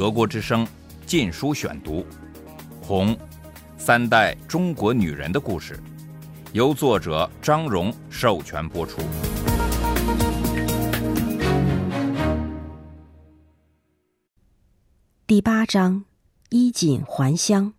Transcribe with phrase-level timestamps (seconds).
[0.00, 0.64] 德国之声
[1.04, 1.96] 《禁书选读》，
[2.80, 3.14] 《红》，
[3.76, 5.78] 三代中国女人的故事，
[6.54, 9.02] 由作者张荣授权播出。
[15.26, 16.06] 第八章：
[16.48, 17.74] 衣锦还乡，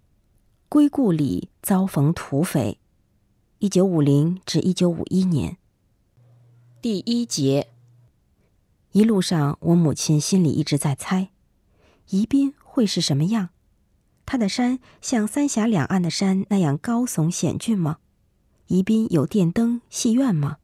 [0.69, 2.77] 归故里遭逢土匪。
[3.57, 5.57] 一九五零至一九五一年。
[6.83, 7.69] 第一节。
[8.91, 11.30] 一路上，我母亲心里一直在猜，
[12.09, 13.49] 宜宾会是什么样？
[14.25, 17.97] 它的山像三峡两岸的山那样高耸险峻吗？
[18.67, 20.57] 宜宾有电灯、戏院吗？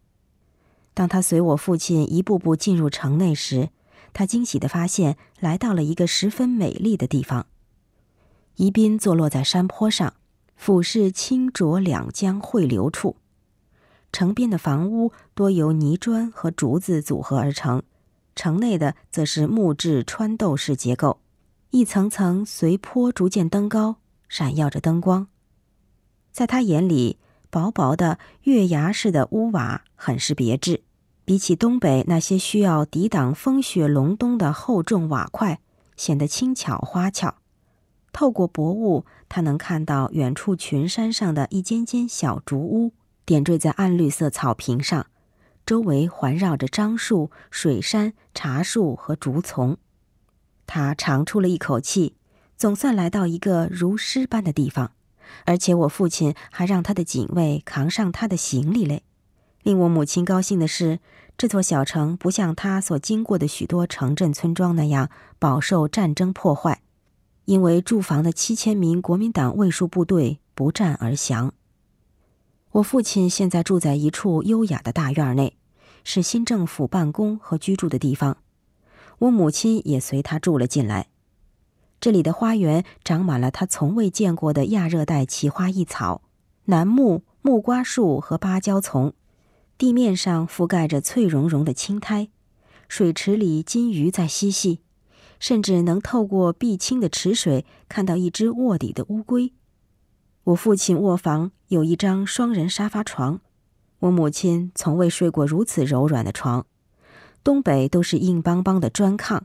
[0.94, 3.70] 当他随我父亲一步步进入城内时，
[4.14, 7.48] 他惊喜地发现来到了一个十分美丽的地方。
[8.56, 10.14] 宜宾坐落在山坡上。
[10.60, 13.18] 俯视清浊两江汇流处，
[14.12, 17.84] 城边的房屋多由泥砖和竹子组合而成，
[18.36, 21.20] 城内的则是木质穿斗式结构，
[21.72, 23.98] 一层层随坡逐渐登高，
[24.30, 25.28] 闪耀着灯光。
[26.32, 30.84] 在他眼里，薄薄的月牙似的屋瓦很是别致，
[31.26, 35.60] 比起东北那些需要抵挡风雪隆冬的厚重瓦块，
[35.98, 37.36] 显得轻巧花俏。
[38.14, 42.94] 透过薄雾，他能看到远处群山上的一间间小竹屋，
[43.26, 45.08] 点缀在暗绿色草坪上，
[45.66, 49.78] 周围环绕着樟树、水杉、茶树和竹丛。
[50.68, 52.14] 他长出了一口气，
[52.56, 54.92] 总算来到一个如诗般的地方，
[55.46, 59.02] 而且我父亲还让他的警卫扛上他的行李嘞。
[59.64, 61.00] 令我母亲高兴的是，
[61.38, 66.82] 这座小城不像他所经过的许多城镇村庄那样饱受战争破坏。
[67.46, 71.54] 因为驻防的七千名国民党卫戍部队不战而降。
[72.72, 75.56] 我父亲现在住在一处优雅的大院内，
[76.04, 78.38] 是新政府办公和居住的地方。
[79.20, 81.08] 我母亲也随他住了进来。
[82.00, 86.22] 这里的花园长满了他从未见过的亚热带奇花异草，
[86.66, 89.14] 楠木、木瓜树和芭蕉丛，
[89.78, 92.30] 地面上覆盖着翠茸茸的青苔，
[92.88, 94.82] 水池里金鱼在嬉戏。
[95.40, 99.54] 甚至能透过碧青的池水看到一只卧底的乌龟。
[100.46, 103.40] 我父亲卧房有一张双人沙发床，
[104.00, 106.66] 我母亲从未睡过如此柔软的床。
[107.44, 109.42] 东北都是硬邦邦的砖炕，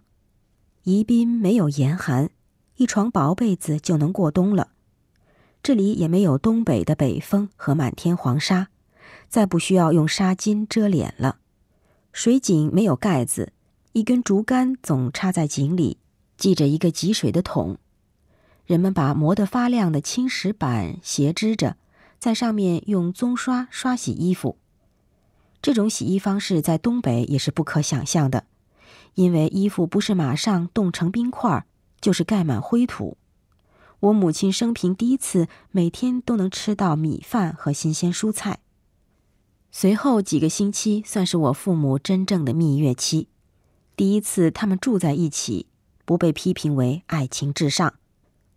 [0.85, 2.31] 宜宾没有严寒，
[2.77, 4.69] 一床薄被子就能过冬了。
[5.63, 8.69] 这里也没有东北的北风和满天黄沙，
[9.29, 11.39] 再不需要用纱巾遮脸了。
[12.13, 13.53] 水井没有盖子。
[13.93, 15.99] 一根竹竿总插在井里，
[16.39, 17.77] 系着一个汲水的桶。
[18.65, 21.77] 人们把磨得发亮的青石板斜支着，
[22.19, 24.57] 在上面用棕刷刷洗衣服。
[25.63, 28.45] 这种洗衣方式在东北也是不可想象的，
[29.15, 31.65] 因为衣服不是马上冻成冰块，
[32.01, 33.17] 就是盖满灰土。
[34.01, 38.59] 我母亲生平第一次每天都能吃到米饭和新鲜蔬菜。
[39.71, 43.29] 随后几个星期算是我父母真正的蜜月期。
[43.95, 45.67] 第一次，他们住在一起，
[46.05, 47.95] 不被批评为爱情至上，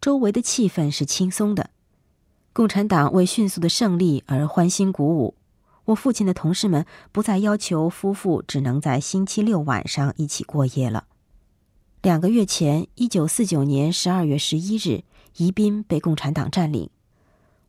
[0.02, 1.70] 周围的气氛是轻松的。
[2.52, 5.36] 共产党为迅速的胜利而欢欣鼓舞。
[5.86, 11.06] 我父亲的同事们不再要求夫妇只能在星期六晚上一起过夜了。
[12.02, 15.04] 两个月前，一九四九年十二月十一日，
[15.38, 16.90] 宜宾被共产党占领。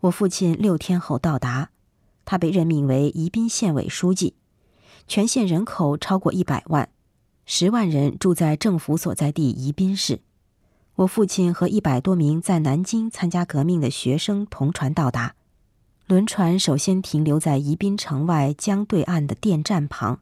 [0.00, 1.70] 我父亲六天后到达，
[2.24, 4.34] 他被任命为宜宾县委书记，
[5.06, 6.88] 全县人口超过一百万。
[7.44, 10.20] 十万人住在政府所在地宜宾市。
[10.96, 15.34] 我父亲和一百多名在南京参加革命的学生同船到达。
[16.06, 20.20] 轮船首先停留在宜宾城外江对岸的电站旁。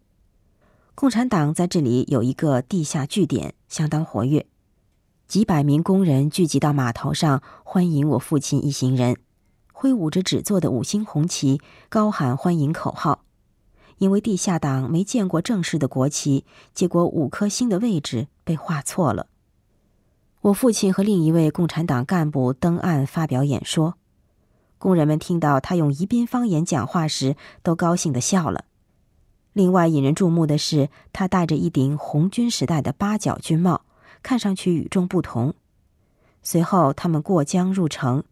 [0.94, 4.46] 共产党在这里有一个地下据点，相当活跃。
[5.28, 9.18] 几百名工人聚集到码头上欢迎我父亲一行人，
[9.74, 13.22] 挥舞着纸做的五星红旗，高喊欢迎口号。
[13.98, 19.26] 因为地下党没见过正式的国旗，结果五颗星的位置被画错了。
[20.40, 23.98] 我父亲和另一位共产党干部登岸发表演说，
[24.84, 28.66] 工人们听到他用宜宾方言讲话时，都高兴地笑了。
[29.54, 33.86] 另外引人注目的是，他戴着一顶红军时代的八角军帽，
[34.22, 35.54] 看上去与众不同。
[36.42, 38.24] 随后他们过江入城，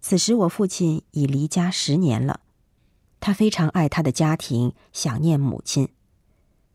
[0.00, 2.38] 此时我父亲已离家十年了。
[3.18, 5.88] 他非常爱他的家庭，想念母亲。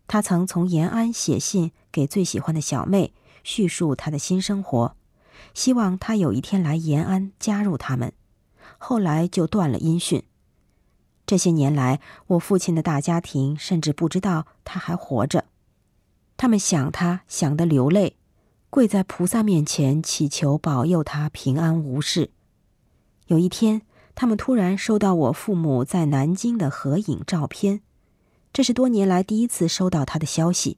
[0.07, 3.13] 他曾从延安写信给最喜欢的小妹，
[3.45, 4.98] 叙述他的新生活，
[5.54, 8.12] 希望他有一天来延安加入他们。
[8.77, 10.23] 后来就断了音讯。
[11.25, 15.45] 这些年来，我父亲的大家庭甚至不知道他还活着。
[16.37, 18.15] 他们想他，想得流泪，
[18.69, 22.31] 跪在菩萨面前祈求保佑他平安无事。
[23.25, 23.81] 有一天，
[24.15, 27.81] 他们突然收到我父母在南京的合影照片，
[28.53, 30.77] 这是多年来第一次收到他的消息。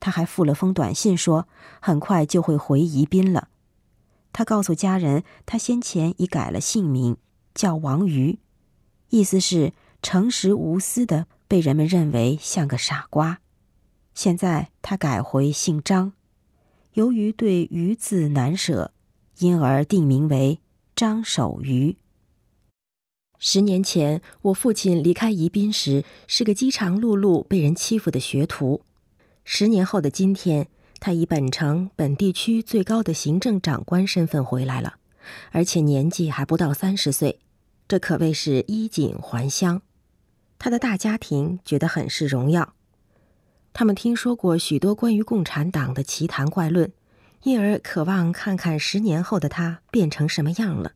[0.00, 1.46] 他还附了封短信，说
[1.80, 3.48] 很快就会回宜宾了。
[4.34, 7.16] 他告诉家人，他先前已改了姓名，
[7.54, 8.40] 叫王瑜，
[9.08, 9.72] 意思是
[10.02, 13.38] 诚实无私的，被人们认为像个傻瓜。
[14.12, 16.12] 现在他改回姓张，
[16.94, 18.92] 由于对“瑜”字难舍，
[19.38, 20.58] 因而定名为。
[20.96, 21.96] 张守瑜。
[23.40, 28.82] 十年前，我父亲离开宜宾时，是个饥肠辘辘、被人欺负的学徒。
[29.42, 30.68] 十年后的今天，
[31.00, 34.94] 他以本城本地区最高的行政长官身份回来了，
[35.50, 37.40] 而且年纪还不到三十岁，
[37.86, 39.82] 这可谓是衣锦还乡。
[40.58, 42.74] 他的大家庭觉得很是荣耀，
[43.72, 46.92] 他们听说过许多关于共产党的奇谈怪论。
[47.42, 50.92] 因而渴望看看十年后的他变成什么样了。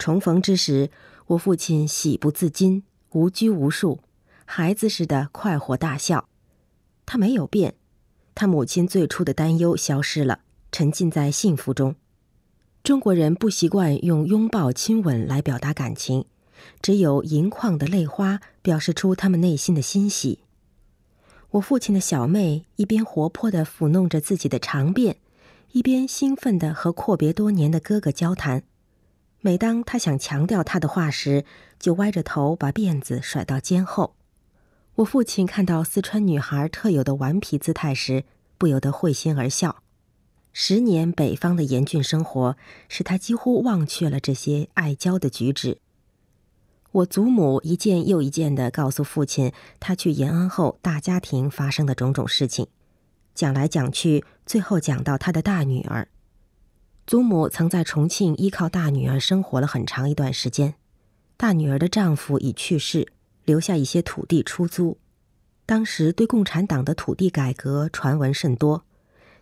[0.00, 0.90] 重逢之时，
[1.26, 4.00] 我父亲喜不自禁，无拘无束，
[4.44, 6.28] 孩子似的快活大笑。
[7.06, 7.76] 他没有变，
[8.34, 10.40] 他母亲最初的担忧消失了，
[10.72, 11.94] 沉浸在幸福中。
[12.82, 16.24] 中国人不习惯用拥抱、亲吻来表达感情，
[16.82, 20.40] 只有盈眶的泪花表示出他们内心的欣喜。
[21.50, 25.16] 我父亲的小妹一边活泼地抚弄着自己的长辫。
[25.72, 28.62] 一边兴奋地和阔别多年的哥哥交谈，
[29.40, 31.44] 每当他想强调他的话时，
[31.80, 34.14] 就歪着头把辫子甩到肩后。
[34.96, 38.22] 我父亲看到四川女孩特有的顽皮姿态时，
[38.56, 39.82] 不由得会心而笑。
[40.52, 42.56] 十年北方的严峻生活，
[42.88, 45.78] 使他几乎忘却了这些爱娇的举止。
[46.92, 52.68] 我祖母一件又一件地告诉父亲，他去延安后大家庭发生的种种事情。
[53.34, 56.06] 讲来讲去，最后讲到他的大女儿。
[57.04, 60.76] 祖母曾在重庆依靠大女儿生活了很长一段时间。
[61.36, 63.08] 大女儿的丈夫已去世，
[63.44, 64.98] 留下一些土地出租。
[65.66, 68.84] 当时对共产党的土地改革传闻甚多，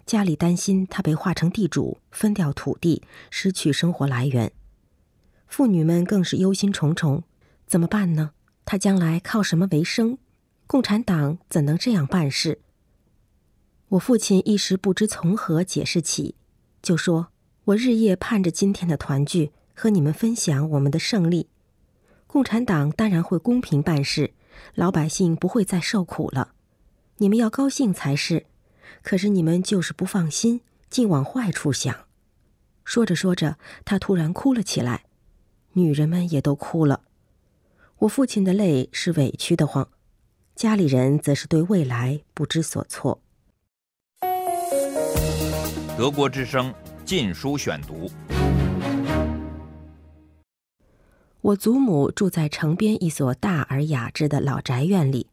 [0.06, 4.52] 家里担心他被划成地主，分掉土地，失去生活来源。
[5.48, 7.22] 妇女们更是忧心忡忡：
[7.66, 8.30] 怎么办呢？
[8.64, 10.16] 他将来靠什么为生？
[10.66, 12.60] 共产党怎能这样办事？
[13.88, 16.36] 我父亲一时不知从何解释起，
[16.80, 17.28] 就说
[17.66, 21.48] ：“我日夜盼着今天的团聚，和你们分享我们的胜利。
[22.32, 24.32] 共产党当然会公平办事，
[24.74, 26.54] 老百姓不会再受苦了。
[27.18, 28.46] 你们要高兴才是。
[29.02, 31.94] 可是你们就是不放心，竟往坏处想。”
[32.86, 35.04] 说着说着，他突然哭了起来，
[35.74, 37.02] 女人们也都哭了。
[37.98, 39.86] 我父亲的泪是委屈的慌，
[40.54, 43.20] 家里人则是对未来不知所措。
[45.98, 46.72] 德国之声
[47.04, 48.10] 《禁书选读》。
[51.42, 55.26] 我祖母住在城边一所大而雅致的老宅院里，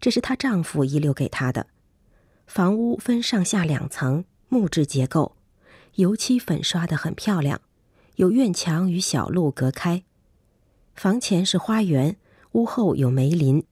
[0.00, 1.66] 这是她丈夫遗留给她的。
[2.46, 5.36] 房屋分上下两层，木质结构，
[5.96, 7.60] 油漆粉刷的很漂亮，
[8.16, 10.02] 有院墙与小路隔开。
[10.94, 12.16] 房前是花园，
[12.52, 13.62] 屋后有梅林，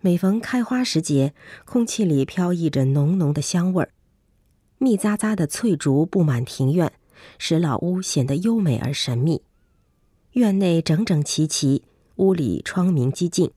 [0.00, 1.34] 每逢开花时节，
[1.66, 3.90] 空气里飘溢着浓浓的香味儿。
[4.78, 6.90] 密匝匝的翠竹布满庭院，
[7.38, 9.42] 使老屋显得优美而神秘。
[10.38, 11.82] 院内整整齐齐，
[12.14, 13.50] 屋里窗明几净。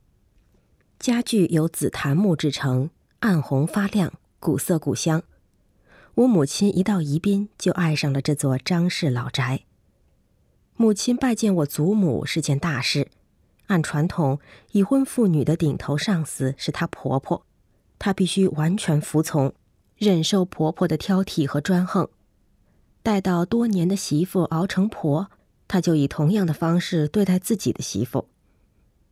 [0.97, 5.21] 家具由紫檀木制成，暗红发亮，古色古香。
[6.15, 9.61] 我母亲一到宜宾，就爱上了这座张氏老宅。
[10.75, 13.09] 母亲拜见我祖母是件大事，
[13.67, 14.39] 按传统，
[14.71, 17.45] 已婚妇女的顶头上司是她婆婆，
[17.99, 19.53] 她必须完全服从。
[19.97, 22.09] 忍受婆婆的挑剔和专横，
[23.03, 25.29] 待到多年的媳妇熬成婆，
[25.71, 28.27] 他就以同样的方式对待自己的媳妇。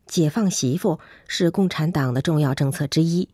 [0.06, 3.30] 解放媳妇是共产党的重要政策之一。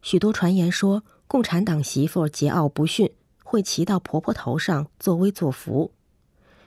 [0.00, 3.12] 许多传言说，共产党媳妇桀骜不驯，
[3.44, 5.92] 会骑到婆婆头上作威作福。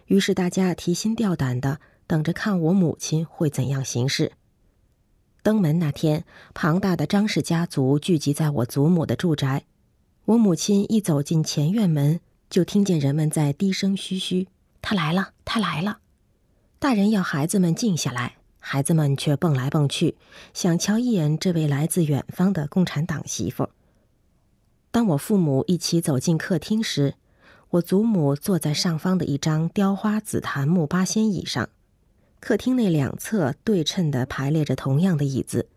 [0.05, 4.33] 于是大家提心吊胆的等着看我母亲会怎样行事。
[5.41, 9.63] 登门那天，庞大的张氏家族聚集在我祖母的住宅。
[10.25, 14.47] 我母亲一走进前院门，就听见人们在低声嘘嘘
[14.81, 15.99] ：“他来了，他来了。”
[16.79, 20.15] 大人要孩子们静下来，孩子们却蹦来蹦去，
[20.53, 23.69] 想瞧一眼这位来自远方的共产党媳妇。
[24.91, 27.15] 当我父母一起走进客厅时，
[27.71, 31.69] 我祖母坐在上方的一张雕花紫檀木八仙椅上。
[32.39, 35.67] 客厅内两侧对称的排列着同样的椅子，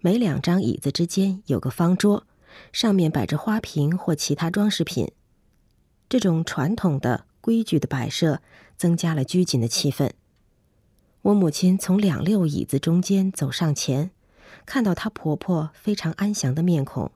[0.00, 2.24] 每两张椅子之间有个方桌。
[2.72, 5.12] 上面摆着花瓶或其他装饰品。
[6.08, 8.42] 这种传统的规矩的摆设
[8.76, 10.10] 增加了拘谨的气氛。
[11.22, 14.10] 我母亲从两溜椅子中间走上前，
[14.64, 17.12] 看到她婆婆非常安详的面孔，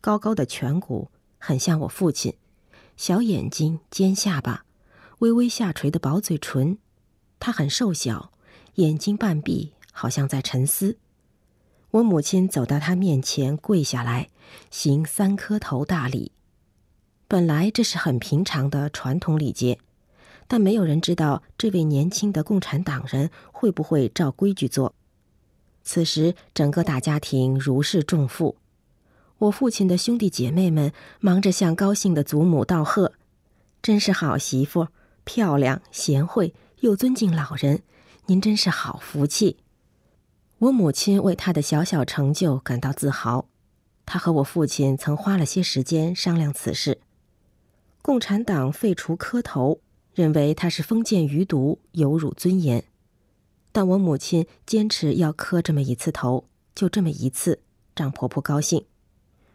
[0.00, 2.32] 高高的颧骨很像我父亲，
[2.96, 4.64] 小眼睛、尖下巴，
[5.18, 6.78] 微微下垂的薄嘴唇。
[7.38, 8.32] 她很瘦小，
[8.76, 10.96] 眼睛半闭，好像在沉思。
[11.90, 14.30] 我母亲走到她面前，跪下来，
[14.70, 16.32] 行三磕头大礼。
[17.26, 19.78] 本来这是很平常的传统礼节。
[20.46, 24.94] 但没有人知道这位年轻的共产党人会不会照规矩做。
[25.82, 28.56] 此时，整个大家庭如释重负。
[29.38, 33.12] 我父亲的兄弟姐妹们忙着向高兴的祖母道贺
[33.82, 34.88] ：“真是好媳妇，
[35.24, 37.82] 漂亮、贤惠又尊敬老人，
[38.26, 39.56] 您真是好福气。”
[40.58, 43.46] 我母亲为她的小小成就感到自豪。
[44.06, 47.00] 她和我父亲曾花了些时间商量此事。
[48.06, 49.80] 共产党废除磕头。
[50.12, 52.84] 认为他是封建余毒，有辱尊严，
[53.72, 57.58] 但我母亲坚持要磕这么一次头，就这么一次，
[57.96, 58.84] 让婆婆高兴。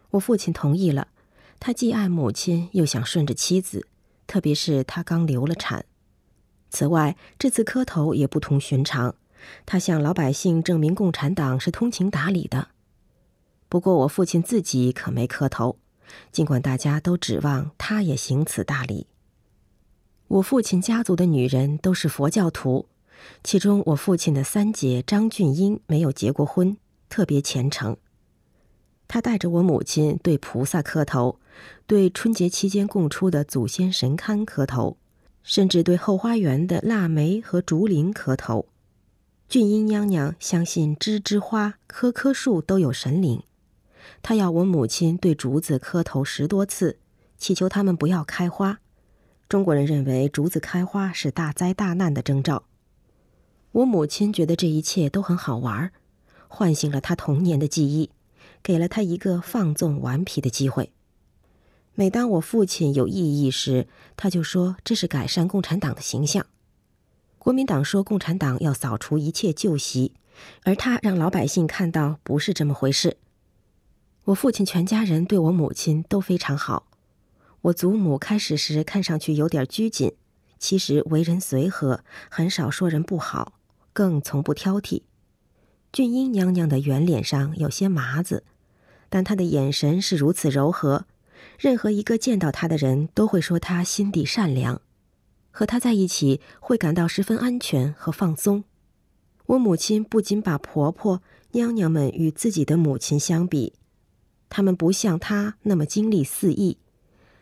[0.10, 1.08] 我父亲同意了，
[1.62, 3.88] 他既爱母亲，又想顺着妻子，
[4.28, 5.86] 特别是他刚流了产。
[6.70, 9.16] 此外，这次磕头也不同寻常，
[9.66, 12.68] 他向老百姓证明共产党是通情达理的。
[13.70, 15.78] 不过我父亲自己可没磕头，
[16.32, 19.08] 尽管大家都指望他也行此大礼。
[20.28, 22.88] 我父亲家族的女人都是佛教徒，
[23.44, 26.78] 其中我父亲的三姐张俊英没有结过婚，
[27.10, 27.98] 特别虔诚。
[29.08, 31.40] 她带着我母亲对菩萨磕头，
[31.88, 34.98] 对春节期间供出的祖先神龛磕头，
[35.42, 38.68] 甚至对后花园的腊梅和竹林磕头。
[39.48, 43.42] 俊英娘娘相信枝枝花、棵棵树都有神灵，
[44.22, 47.00] 他要我母亲对竹子磕头十多次，
[47.38, 48.80] 祈求他们不要开花。
[49.48, 52.64] 中国人认为竹子开花是大灾大难的征兆。
[53.72, 55.92] 我母亲觉得这一切都很好玩，
[56.48, 58.12] 唤醒了她童年的记忆，
[58.62, 60.92] 给了她一个放纵顽皮的机会。
[61.96, 66.46] 每当我父亲有异议时，他就说这是改善共产党的形象。
[67.38, 70.14] 国民党说共产党要扫除一切旧习，
[70.64, 73.18] 而他让老百姓看到不是这么回事。
[74.26, 76.88] 我父亲全家人对我母亲都非常好。
[77.62, 80.14] 我祖母开始时看上去有点拘谨，
[80.58, 83.54] 其实为人随和，很少说人不好，
[83.92, 85.02] 更从不挑剔。
[85.92, 88.44] 俊英娘娘的圆脸上有些麻子，
[89.10, 91.06] 但她的眼神是如此柔和，
[91.58, 94.82] 任何一个见到她的人都会说她心地善良，
[95.50, 98.64] 和她在一起会感到十分安全和放松。
[99.48, 101.24] 我母亲不仅把婆婆
[101.54, 103.74] 娘娘们与自己的母亲相比，
[104.50, 106.78] 他们不像她那么精力四溢。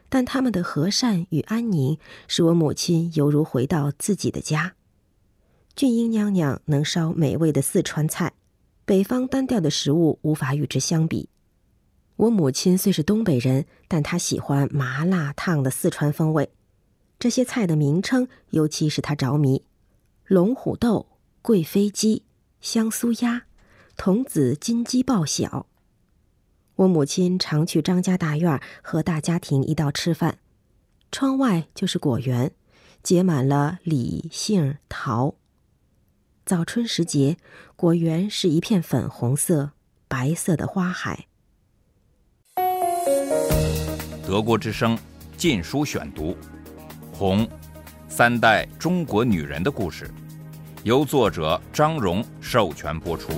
[0.10, 1.98] 但他们的和善与安宁，
[2.28, 4.76] 使我母亲犹如回到自己的家。
[5.76, 8.34] 俊英娘娘能烧美味的四川菜，
[8.86, 11.30] 北方单调的食物无法与之相比。
[12.16, 16.50] 我母亲虽是东北人，但她喜欢麻辣烫的四川风味。
[17.20, 19.64] 这些菜的名称，尤其是她着迷：
[20.26, 21.08] 龙虎豆、
[21.42, 22.24] 贵妃鸡、
[22.62, 23.44] 香酥鸭、
[23.98, 25.68] 童子金鸡爆小。
[26.78, 30.38] 我母亲常去张家大院和大家庭一道吃饭，
[31.12, 32.52] 窗外就是果园，
[33.02, 35.34] 结满了李、杏、桃。
[36.46, 37.38] 早春时节，
[37.76, 39.72] 果园是一片粉红色、
[40.08, 41.26] 白色的花海。
[44.24, 44.96] 德国之声
[45.36, 46.32] 《禁书选读》，
[47.12, 47.44] 《红》，
[48.08, 50.08] 三代中国女人的故事，
[50.84, 53.32] 由作者张荣授权播出。